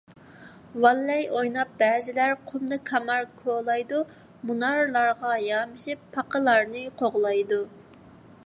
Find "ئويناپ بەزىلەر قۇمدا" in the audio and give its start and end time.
1.33-2.79